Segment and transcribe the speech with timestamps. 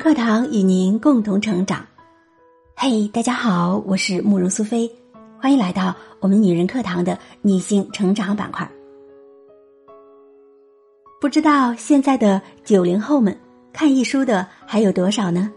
[0.00, 1.86] 课堂与您共同成长。
[2.74, 4.90] 嘿，大家好，我是慕容苏菲，
[5.38, 8.66] 欢迎来到我们女人课堂的女性成长板块。
[11.20, 13.38] 不知道现在的九零后们
[13.74, 15.52] 看易书的还有多少呢？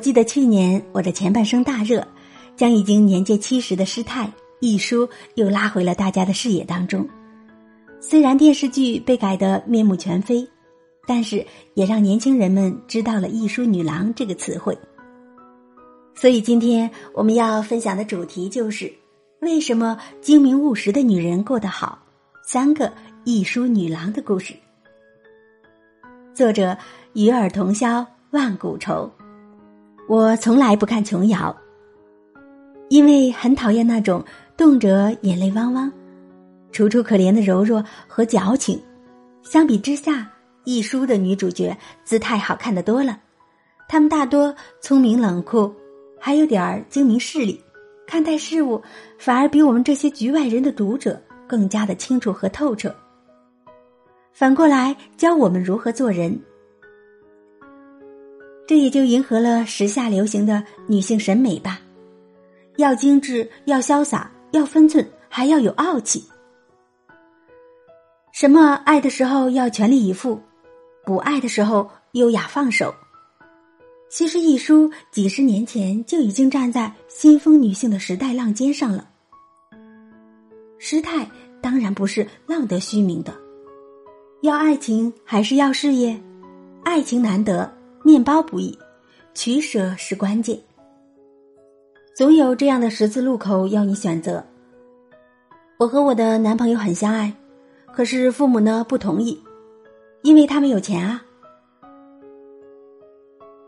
[0.00, 2.06] 记得去年我的前半生大热，
[2.54, 7.08] 将已经年届七十的师太易书又拉回了大家的视野当中。
[7.98, 10.46] 虽然电视剧被改得面目全非。
[11.06, 14.78] 但是也让年轻人们知道了“艺书女郎”这个词汇。
[16.14, 18.92] 所以今天我们要分享的主题就是
[19.40, 21.98] 为什么精明务实的女人过得好？
[22.44, 22.92] 三个
[23.24, 24.54] 艺书女郎的故事。
[26.34, 26.76] 作者：
[27.14, 29.10] 与尔同销万古愁。
[30.08, 31.56] 我从来不看琼瑶，
[32.88, 34.22] 因为很讨厌那种
[34.56, 35.90] 动辄眼泪汪汪、
[36.70, 38.80] 楚楚可怜的柔弱和矫情。
[39.42, 40.30] 相比之下。
[40.64, 43.18] 一书的女主角姿态好看的多了，
[43.88, 45.72] 她们大多聪明冷酷，
[46.18, 47.62] 还有点儿精明势利，
[48.06, 48.80] 看待事物
[49.18, 52.94] 反而比我们这些局外人的读者更加的清楚和透彻。
[54.32, 56.38] 反过来教我们如何做人，
[58.66, 61.80] 这也就迎合了时下流行的女性审美吧。
[62.76, 66.24] 要精致，要潇洒，要分寸，还要有傲气。
[68.32, 70.40] 什么爱的时候要全力以赴。
[71.04, 72.94] 不爱的时候，优雅放手。
[74.08, 79.08] 其实，一书几十年前就已经站在新风女性的时代浪尖上了。
[80.78, 83.32] 师太当然不是浪得虚名的，
[84.42, 86.20] 要爱情还是要事业？
[86.82, 87.70] 爱情难得，
[88.02, 88.76] 面包不易，
[89.34, 90.58] 取舍是关键。
[92.16, 94.44] 总有这样的十字路口要你选择。
[95.78, 97.32] 我和我的男朋友很相爱，
[97.92, 99.40] 可是父母呢不同意。
[100.22, 101.22] 因为他们有钱啊！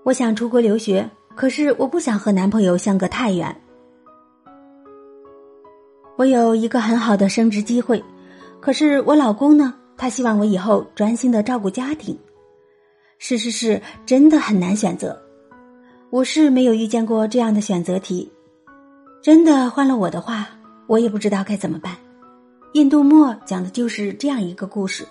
[0.04, 3.54] 我想出国留学，可是我不想和男朋友相隔太远。
[6.16, 8.02] 我有一个很好的升职机会，
[8.60, 9.74] 可是我老公呢？
[9.96, 12.18] 他希望我以后专心的照顾家庭。
[13.18, 15.20] 是是是，真的很难选择。
[16.10, 18.30] 我是没有遇见过这样的选择题，
[19.22, 20.48] 真的换了我的话，
[20.86, 21.96] 我也不知道该怎么办。
[22.72, 25.06] 印度墨讲的就是这样一个故事。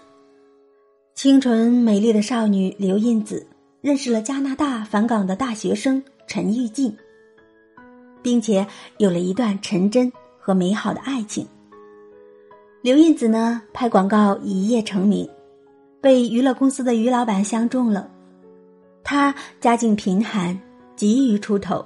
[1.14, 3.46] 清纯美丽的少女刘印子
[3.82, 6.96] 认识了加拿大返港的大学生陈玉静，
[8.22, 8.66] 并且
[8.98, 11.48] 有了一段纯真和美好的爱情。
[12.82, 15.30] 刘印子呢，拍广告一夜成名，
[16.02, 18.10] 被娱乐公司的于老板相中了。
[19.04, 20.60] 他家境贫寒，
[20.96, 21.86] 急于出头。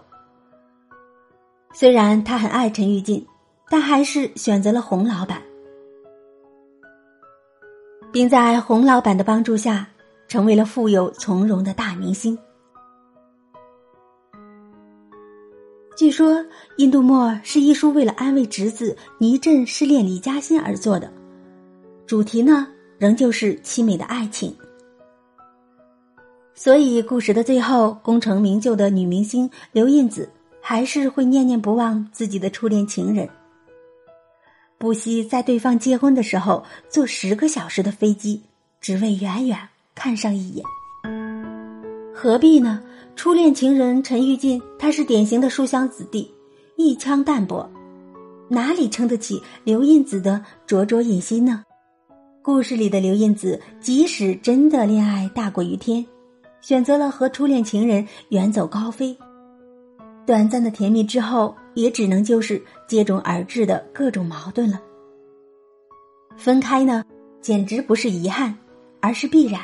[1.73, 3.25] 虽然他很爱陈玉静，
[3.69, 5.41] 但还是选择了洪老板。
[8.15, 9.85] 并在洪老板的帮助下，
[10.29, 12.37] 成为了富有从容的大明星。
[15.97, 16.35] 据说
[16.77, 21.11] 《印度墨》是一书为了安慰侄子倪震失恋李嘉欣而做的，
[22.07, 24.55] 主题呢仍旧是凄美的爱情。
[26.53, 30.29] 所以故事的最后，功成名就的女明星刘印子
[30.61, 33.27] 还是会念念不忘自己的初恋情人。
[34.77, 38.41] 不惜在对方结婚的时候坐十个小时的飞机，
[38.81, 39.57] 只为远远
[39.93, 40.65] 看上一眼。
[42.13, 42.81] 何必呢？
[43.15, 46.29] 初恋情人陈玉进，他是典型的书香子弟，
[46.75, 47.69] 一腔淡泊，
[48.49, 51.63] 哪里撑得起刘印子的灼灼野心呢？
[52.41, 56.05] 故事里的刘印子，即使真的恋爱大过于天，
[56.59, 59.17] 选择了和初恋情人远走高飞。
[60.25, 64.81] 短暂的甜蜜之后，也只能就是接踵而至的各种矛盾了。
[66.35, 67.03] 分开呢，
[67.41, 68.57] 简直不是遗憾，
[68.99, 69.61] 而是必然。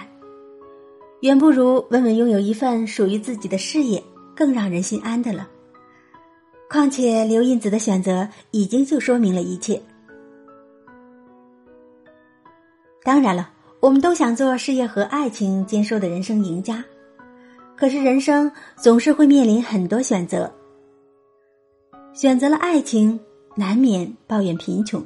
[1.21, 4.03] 远不如稳稳拥有一份属于自己的事业
[4.35, 5.47] 更让人心安的了。
[6.69, 9.81] 况且刘印子的选择已经就说明了一切。
[13.03, 13.49] 当然了，
[13.79, 16.83] 我们都想做事业和爱情兼收的人生赢家。
[17.81, 20.53] 可是人生总是会面临很多选择，
[22.13, 23.19] 选择了爱情，
[23.55, 25.01] 难免抱怨贫穷；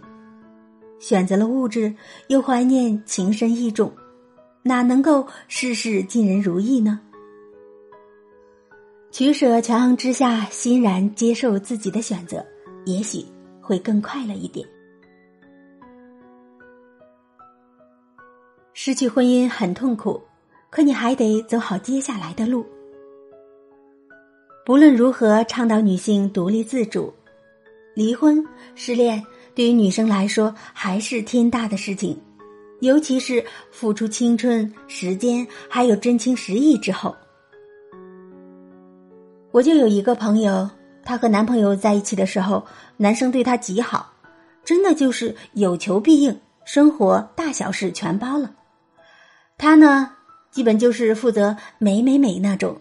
[1.00, 1.96] 选择了物质，
[2.28, 3.90] 又怀念情深意重，
[4.62, 7.00] 哪能够事事尽人如意呢？
[9.10, 12.46] 取舍权衡之下，欣然接受自己的选择，
[12.86, 13.26] 也许
[13.62, 14.68] 会更快乐一点。
[18.74, 20.22] 失去婚姻很痛苦。
[20.70, 22.66] 可你还得走好接下来的路。
[24.66, 27.14] 不论如何倡导女性独立自主，
[27.94, 29.24] 离婚、失恋
[29.54, 32.20] 对于女生来说还是天大的事情，
[32.82, 37.16] 尤其是付出青春、时间还有真情实意之后，
[39.52, 40.68] 我就有一个朋友，
[41.04, 42.66] 她和男朋友在一起的时候，
[42.98, 44.12] 男生对她极好，
[44.64, 48.52] 真的就是有求必应，生活大小事全包了。
[49.60, 50.12] 她呢，
[50.56, 52.78] 基本就是负责美美美那种。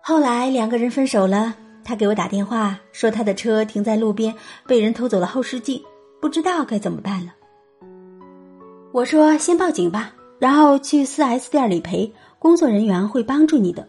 [0.00, 4.32] 后来两个人分手了，他给我打电话说他的车停在路边，
[4.64, 5.82] 被人偷走了后视镜，
[6.20, 7.34] 不知道该怎么办了。
[8.92, 13.88] 我说先报警吧，然后去四 S 店理赔，工作人员会帮助你的。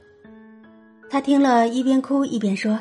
[1.11, 2.79] 他听了一边哭一边说：“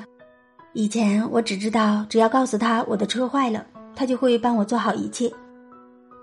[0.73, 5.31] 以前我只知道只要告诉他我的车坏了，他就会帮我做好一切，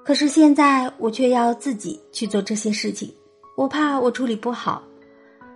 [0.05, 3.11] 可是现在我却要自己去做这些事情，
[3.57, 4.83] 我怕我处理不好，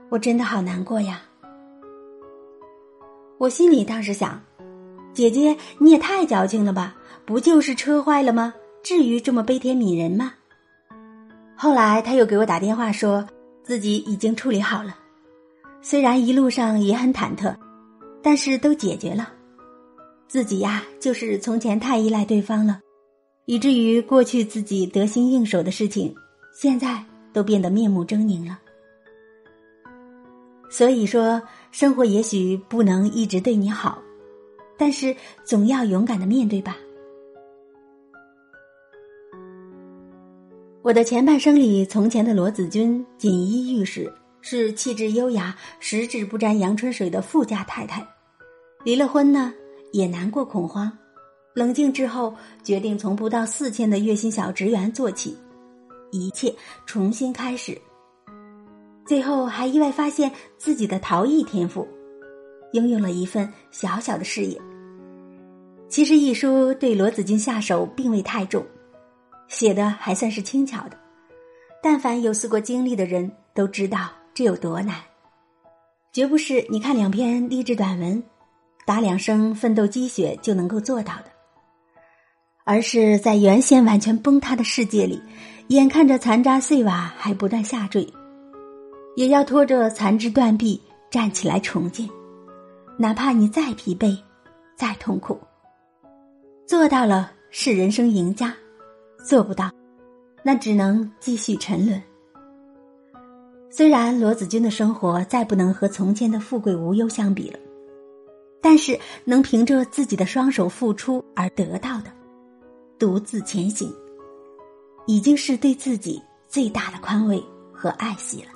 [0.09, 1.21] 我真的好难过呀。”
[3.37, 4.41] 我心里当时想
[5.13, 6.95] ：“姐姐你也太矫情了吧？
[7.25, 8.51] 不就是车坏了吗？
[8.81, 10.33] 至于这么悲天悯人吗？”
[11.55, 13.27] 后来他又给我打电话说
[13.63, 14.97] 自己已经处理好了，
[15.79, 17.55] 虽然一路上也很忐忑，
[18.23, 19.31] 但是都解决了。
[20.27, 22.79] 自己呀，就是从前太依赖对方了，
[23.49, 26.13] 以至于过去自己得心应手的事情，
[26.53, 27.03] 现在
[27.33, 28.59] 都变得面目狰狞了。
[30.69, 31.41] 所以说。
[31.71, 34.01] 生活也许不能一直对你好，
[34.75, 35.15] 但是
[35.45, 36.75] 总要勇敢的面对吧。
[40.81, 44.11] 我的前半生里，从前的罗子君锦衣玉食，
[44.41, 48.03] 是气质优雅、十指不沾阳春水的富家太太。
[48.83, 49.53] 离了婚呢，
[49.91, 50.91] 也难过恐慌，
[51.59, 52.33] 冷静之后，
[52.63, 55.37] 决定从不到四千的月薪小职员做起，
[56.09, 57.77] 一切重新开始。
[59.05, 61.85] 最后还意外发现自己的陶艺天赋，
[62.71, 64.57] 拥有了一份小小的事业。
[65.89, 68.65] 其实一书对罗子君下手并未太重，
[69.49, 70.97] 写的还算是轻巧的。
[71.83, 74.95] 但凡有思过经历的人都知道这有多难，
[76.13, 78.23] 绝不是你看两篇励志短文，
[78.85, 81.25] 打两声奋斗鸡血就能够做到的，
[82.69, 85.19] 而是在原先完全崩塌的世界里，
[85.69, 88.07] 眼看着残渣碎瓦还不断下坠。
[89.15, 90.79] 也要拖着残肢断臂
[91.09, 92.07] 站起来重建，
[92.95, 94.15] 哪怕你再疲惫，
[94.75, 95.39] 再痛苦。
[96.67, 98.53] 做到了是人生赢家，
[99.27, 99.71] 做不到，
[100.43, 101.99] 那只能继续沉沦。
[103.71, 107.57] 虽然罗子君的生活再不能和从前的富贵无忧相比了，
[108.61, 112.11] 但是能凭着自己的双手付出而得到的，
[112.99, 113.89] 独自前行，
[115.07, 117.41] 已经是对自己最大的宽慰
[117.73, 118.49] 和爱惜了。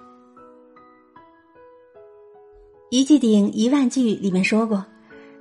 [2.90, 4.86] 一句顶一万句里面说过，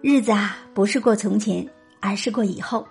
[0.01, 1.69] 日子啊不是过从前，
[2.01, 2.87] 而是过以后。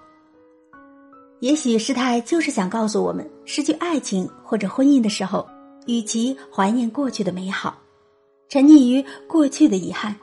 [1.40, 5.48] 也许师太就是想告诉我们，失去爱情或者婚姻的时候，
[5.88, 7.82] 与其怀念过去的美好，
[8.50, 10.14] 沉溺于过去的遗憾，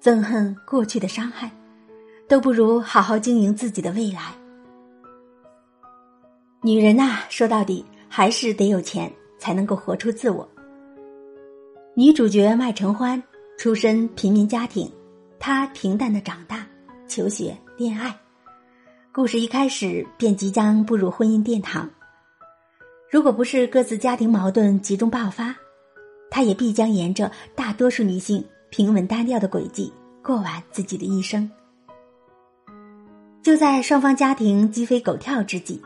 [0.00, 1.50] 憎恨过去的伤害，
[2.28, 4.34] 都不如好好经营自己的未来。
[6.64, 10.48] 女人呐，说到底还是得有钱，才能够活出自我。
[11.94, 13.22] 女主角麦承欢。
[13.58, 14.90] 出身平民家庭，
[15.38, 16.66] 她平淡的长大，
[17.06, 18.12] 求学、恋爱，
[19.12, 21.88] 故事一开始便即将步入婚姻殿堂。
[23.08, 25.54] 如果不是各自家庭矛盾集中爆发，
[26.28, 29.92] 他也必将沿着大多数女性平稳单调的轨迹
[30.24, 31.48] 过完自己的一生。
[33.44, 35.80] 就在双方家庭鸡飞狗跳之际，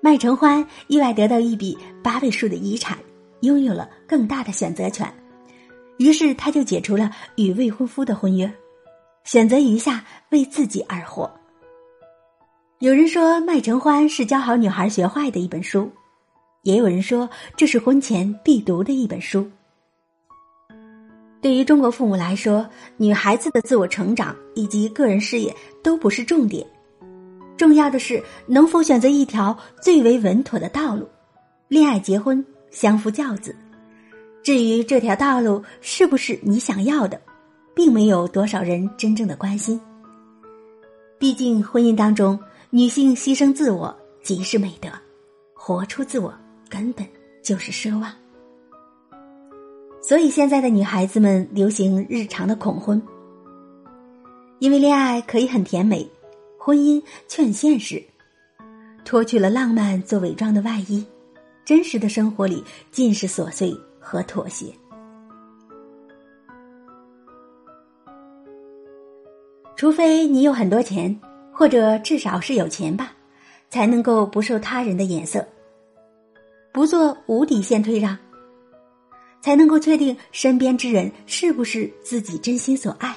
[0.00, 2.96] 麦承欢意外得到一笔八位数的遗产，
[3.40, 5.12] 拥有了更大的选择权。
[5.98, 8.50] 于是，他就解除了与未婚夫的婚约，
[9.24, 11.28] 选择余下为自己而活。
[12.78, 15.90] 有人说《麦承欢》是教好女孩学坏的一本书，
[16.62, 19.50] 也有人说这是婚前必读的一本书。
[21.40, 25.52] 对于中国父母来说，女孩子的自我成长以及个人事业
[25.82, 26.64] 都不是重点，
[27.58, 31.06] 重要的是能否选择一条最为稳妥的道路，
[31.66, 33.54] 恋爱、结婚、相夫教子。
[34.42, 37.20] 至于这条道路是不是你想要的，
[37.74, 39.78] 并没有多少人真正的关心。
[41.18, 42.38] 毕竟婚姻当中，
[42.70, 44.88] 女性牺牲自我即是美德，
[45.52, 46.32] 活出自我
[46.70, 47.04] 根本
[47.42, 48.10] 就是奢望。
[50.00, 53.02] 所以现在的女孩子们流行日常的恐婚，
[54.60, 56.08] 因为恋爱可以很甜美，
[56.68, 58.04] 婚姻劝现实，
[59.02, 61.02] 脱去了浪漫做伪装的外衣，
[61.64, 63.74] 真实的生活里尽是琐碎。
[63.98, 64.66] 和妥协，
[69.76, 71.18] 除非你有很多钱，
[71.52, 73.12] 或者至少是有钱吧，
[73.70, 75.46] 才能够不受他人的眼色，
[76.70, 78.16] 不做无底线退让，
[79.40, 83.16] 才能够确定身边之人是不是自己真心所爱，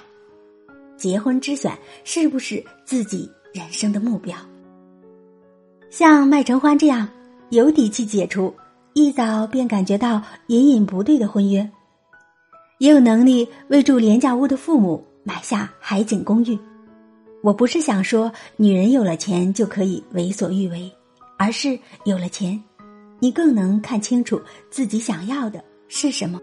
[0.98, 4.36] 结婚之选是不是自己人生的目标。
[5.90, 7.08] 像麦承欢这样
[7.50, 8.54] 有底气解除
[8.94, 11.70] 一早便感觉到隐隐不对的婚约，
[12.78, 16.58] 也有能力为住廉价屋的父母买下海景公寓。
[17.44, 20.92] 我不是想说女人有了钱就可以为所欲为，
[21.38, 22.62] 而是有了钱，
[23.20, 24.40] 你更能看清楚
[24.70, 26.40] 自己想要的是什么，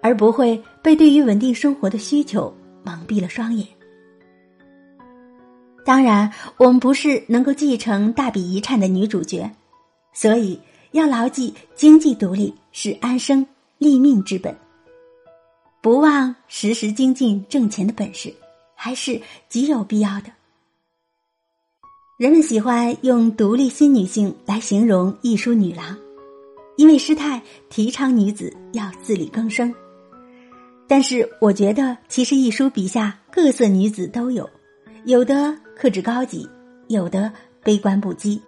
[0.00, 3.66] 而不会被对于稳定生活的需求蒙蔽了双眼。
[5.84, 9.50] 当然，我们不是能够继承大笔遗产的女主角，
[10.12, 10.58] 所以
[10.92, 13.46] 要牢记经济独立是安生
[13.78, 14.56] 立命之本，
[15.82, 18.34] 不忘时时精进挣钱的本事。
[18.76, 20.26] 还是极有必要的。
[22.18, 25.96] 人们喜欢用“独立新女性”来形容一书女郎，
[26.76, 29.74] 因为师太提倡女子要自力更生。
[30.86, 34.50] 但是，我觉得其实一书笔下各色女子都有，
[35.06, 36.48] 有的克制高级，
[36.88, 38.40] 有的悲观不羁。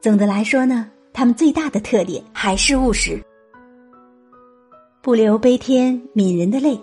[0.00, 3.22] 总的来说呢，他们最大的特点还是务实，
[5.00, 6.78] 不留悲天悯人的泪，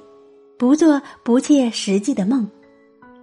[0.58, 2.50] 不做不切实际的梦。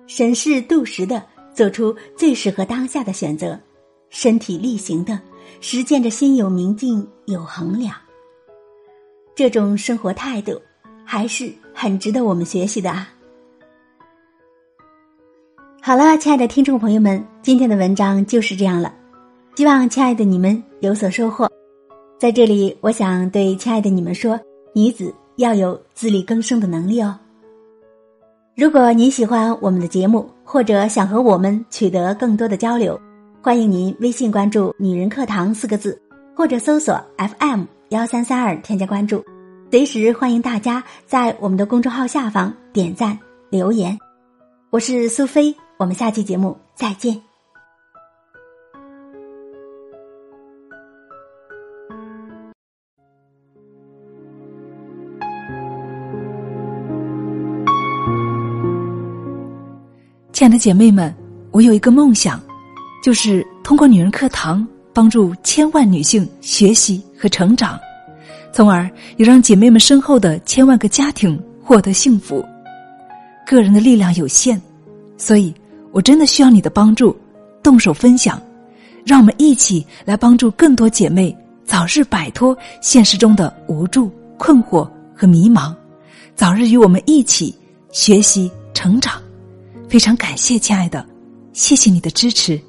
[0.07, 1.23] 审视度时的
[1.55, 3.59] 做出最适合当下的选择，
[4.09, 5.21] 身体力行的
[5.61, 7.95] 实践着心有明镜有衡量。
[9.35, 10.61] 这种生活态度
[11.05, 13.09] 还是很值得我们学习的啊！
[15.87, 18.93] 好了，亲爱的听众朋友们，今天的文章就是这样了，
[19.55, 21.49] 希望亲爱的你们有所收获。
[22.19, 24.37] 在这里，我想对亲爱的你们说：
[24.75, 27.16] 女子要有自力更生的能力哦。
[28.57, 33.00] 如果您喜欢我们的节目，或者想和我们取得更多的交流，
[33.40, 35.97] 欢迎您微信关注“女人课堂”四个字，
[36.35, 39.25] 或者搜索 FM 幺三三二添加关注。
[39.71, 43.16] 随时欢迎大家在我们的公众号下方点赞
[43.50, 43.97] 留言。
[44.71, 47.21] 我是苏菲，我们下期节目再见。
[60.33, 61.14] 亲爱的姐妹们，
[61.50, 62.40] 我有一个梦想，
[63.02, 67.78] 就是通过女人课堂帮助千万女性学习和成长，
[68.50, 72.42] 从而也让姐妹们身后的千万个家庭获得幸福。
[73.47, 74.61] 个人的力量有限，
[75.16, 75.54] 所以
[75.97, 77.17] 我真的需要你的帮助，
[77.62, 78.38] 动手分享，
[79.03, 81.35] 让我们一起来帮助更多姐妹
[81.65, 85.75] 早日摆脱现实中的无助、困惑和迷茫，
[86.35, 87.57] 早日与我们一起
[87.93, 89.15] 学习成长。
[89.88, 91.03] 非常感谢，亲爱的，
[91.55, 92.61] 谢谢你的支持。